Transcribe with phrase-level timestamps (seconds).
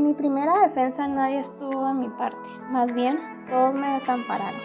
[0.00, 2.38] En mi primera defensa nadie estuvo a mi parte,
[2.70, 4.58] más bien todos me desampararon.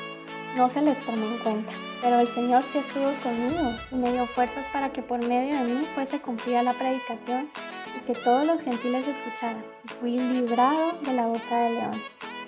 [0.55, 4.25] No se les tomó en cuenta, pero el Señor sí estuvo conmigo y me dio
[4.27, 7.50] fuerzas para que por medio de mí fuese cumplida la predicación
[7.97, 9.61] y que todos los gentiles escucharan.
[10.00, 12.02] Fui librado de la boca del león.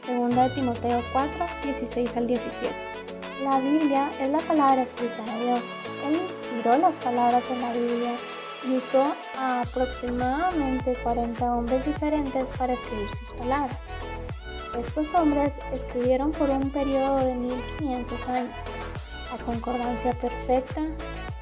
[0.06, 2.74] Segunda de Timoteo 4, 16 al 17.
[3.44, 5.60] La Biblia es la palabra escrita de Dios.
[6.08, 8.12] Él inspiró las palabras en la Biblia
[8.76, 13.78] usó a aproximadamente 40 hombres diferentes para escribir sus palabras.
[14.78, 18.52] Estos hombres escribieron por un periodo de 1500 años.
[19.32, 20.82] La concordancia perfecta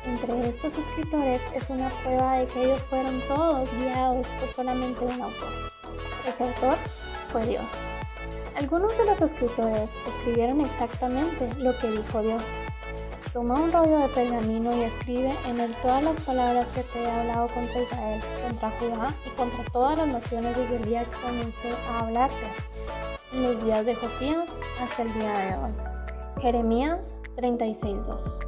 [0.06, 5.22] entre estos escritores es una prueba de que ellos fueron todos guiados por solamente un
[5.22, 5.50] autor.
[6.28, 6.78] Ese autor
[7.32, 7.66] fue Dios.
[8.56, 12.44] Algunos de los escritores escribieron exactamente lo que dijo Dios.
[13.36, 17.12] Toma un rollo de pergamino y escribe en él todas las palabras que te he
[17.12, 21.70] hablado contra Israel, contra Judá y contra todas las naciones desde el día que comencé
[21.90, 22.48] a hablarte,
[23.34, 24.48] en los días de Josías
[24.82, 26.42] hasta el día de hoy.
[26.42, 28.40] Jeremías 36.2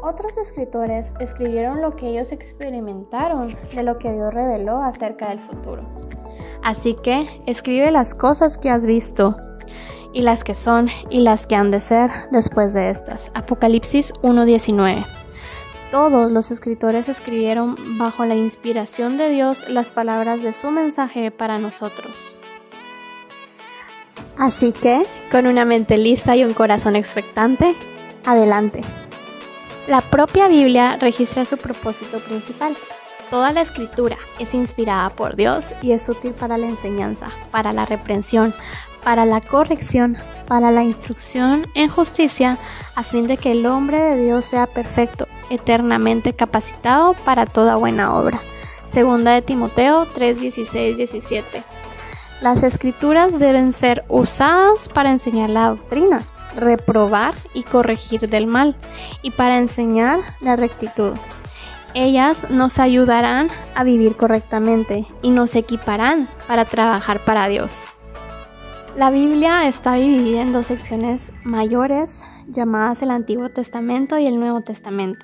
[0.00, 5.82] Otros escritores escribieron lo que ellos experimentaron de lo que Dios reveló acerca del futuro.
[6.62, 9.34] Así que escribe las cosas que has visto
[10.16, 13.30] y las que son y las que han de ser después de estas.
[13.34, 15.04] Apocalipsis 1.19.
[15.90, 21.58] Todos los escritores escribieron bajo la inspiración de Dios las palabras de su mensaje para
[21.58, 22.34] nosotros.
[24.38, 27.74] Así que, con una mente lista y un corazón expectante,
[28.24, 28.80] adelante.
[29.86, 32.74] La propia Biblia registra su propósito principal.
[33.28, 37.84] Toda la escritura es inspirada por Dios y es útil para la enseñanza, para la
[37.84, 38.54] reprensión,
[39.06, 40.16] para la corrección,
[40.48, 42.58] para la instrucción en justicia,
[42.96, 48.16] a fin de que el hombre de Dios sea perfecto, eternamente capacitado para toda buena
[48.16, 48.40] obra.
[48.92, 51.62] Segunda de Timoteo 3, 17.
[52.40, 56.24] Las escrituras deben ser usadas para enseñar la doctrina,
[56.56, 58.74] reprobar y corregir del mal,
[59.22, 61.12] y para enseñar la rectitud.
[61.94, 67.92] Ellas nos ayudarán a vivir correctamente y nos equiparán para trabajar para Dios.
[68.96, 74.62] La Biblia está dividida en dos secciones mayores llamadas el Antiguo Testamento y el Nuevo
[74.62, 75.18] Testamento.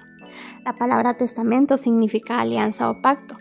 [0.63, 3.35] La palabra testamento significa alianza o pacto.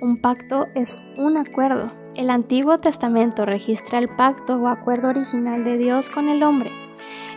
[0.00, 1.90] Un pacto es un acuerdo.
[2.14, 6.70] El Antiguo Testamento registra el pacto o acuerdo original de Dios con el hombre.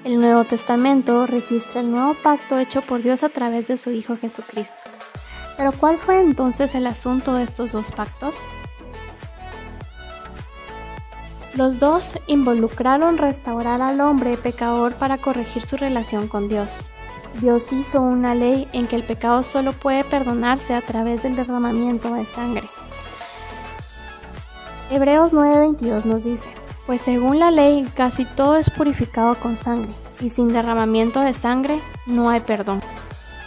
[0.04, 4.16] El Nuevo Testamento registra el nuevo pacto hecho por Dios a través de su Hijo
[4.16, 4.76] Jesucristo.
[5.58, 8.48] Pero ¿cuál fue entonces el asunto de estos dos pactos?
[11.58, 16.86] Los dos involucraron restaurar al hombre pecador para corregir su relación con Dios.
[17.42, 22.14] Dios hizo una ley en que el pecado solo puede perdonarse a través del derramamiento
[22.14, 22.70] de sangre.
[24.92, 26.48] Hebreos 9:22 nos dice,
[26.86, 29.90] pues según la ley casi todo es purificado con sangre,
[30.20, 32.82] y sin derramamiento de sangre no hay perdón.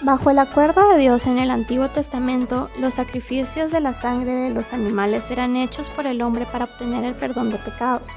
[0.03, 4.51] Bajo el acuerdo de Dios en el Antiguo Testamento, los sacrificios de la sangre de
[4.51, 8.09] los animales eran hechos por el hombre para obtener el perdón de pecados.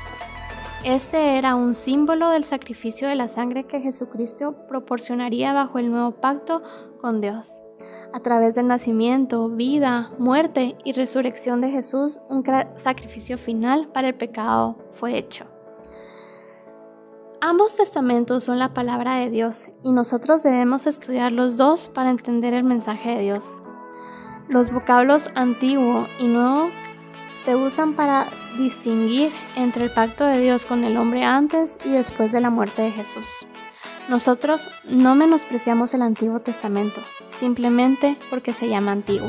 [0.86, 6.12] Este era un símbolo del sacrificio de la sangre que Jesucristo proporcionaría bajo el nuevo
[6.22, 6.64] pacto
[7.02, 7.62] con Dios.
[8.14, 12.46] A través del nacimiento, vida, muerte y resurrección de Jesús, un
[12.78, 15.53] sacrificio final para el pecado fue hecho.
[17.46, 22.54] Ambos testamentos son la palabra de Dios y nosotros debemos estudiar los dos para entender
[22.54, 23.44] el mensaje de Dios.
[24.48, 26.70] Los vocablos antiguo y nuevo
[27.44, 28.28] se usan para
[28.58, 32.82] distinguir entre el pacto de Dios con el hombre antes y después de la muerte
[32.82, 33.46] de Jesús.
[34.08, 37.02] Nosotros no menospreciamos el Antiguo Testamento,
[37.42, 39.28] simplemente porque se llama antiguo.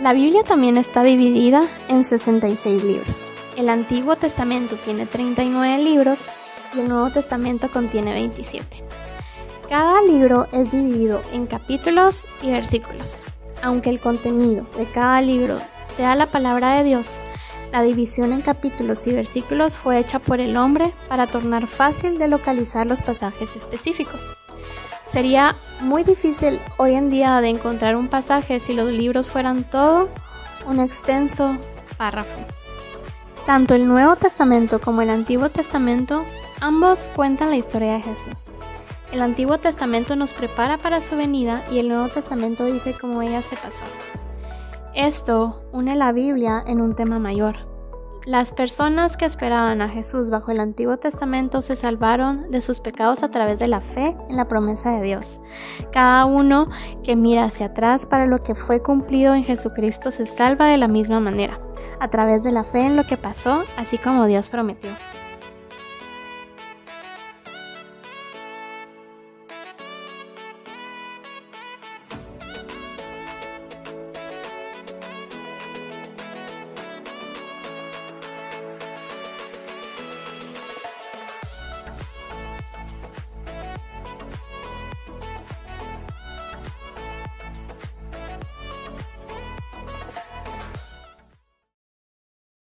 [0.00, 3.28] La Biblia también está dividida en 66 libros.
[3.56, 6.20] El Antiguo Testamento tiene 39 libros
[6.74, 8.84] y el Nuevo Testamento contiene 27.
[9.68, 13.22] Cada libro es dividido en capítulos y versículos.
[13.62, 15.60] Aunque el contenido de cada libro
[15.96, 17.18] sea la palabra de Dios,
[17.72, 22.28] la división en capítulos y versículos fue hecha por el hombre para tornar fácil de
[22.28, 24.32] localizar los pasajes específicos.
[25.12, 30.08] Sería muy difícil hoy en día de encontrar un pasaje si los libros fueran todo
[30.66, 31.56] un extenso
[31.96, 32.46] párrafo.
[33.46, 36.24] Tanto el Nuevo Testamento como el Antiguo Testamento,
[36.60, 38.52] ambos cuentan la historia de Jesús.
[39.12, 43.42] El Antiguo Testamento nos prepara para su venida y el Nuevo Testamento dice cómo ella
[43.42, 43.84] se pasó.
[44.94, 47.70] Esto une la Biblia en un tema mayor.
[48.26, 53.22] Las personas que esperaban a Jesús bajo el Antiguo Testamento se salvaron de sus pecados
[53.22, 55.40] a través de la fe en la promesa de Dios.
[55.90, 56.68] Cada uno
[57.02, 60.86] que mira hacia atrás para lo que fue cumplido en Jesucristo se salva de la
[60.86, 61.58] misma manera.
[62.00, 64.90] A través de la fe en lo que pasó, así como Dios prometió.